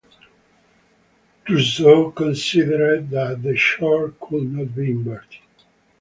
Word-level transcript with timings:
Rousseau 1.47 2.09
considered 2.09 3.11
that 3.11 3.43
the 3.43 3.55
chord 3.77 4.15
could 4.19 4.51
not 4.51 4.73
be 4.73 4.89
inverted. 4.89 5.41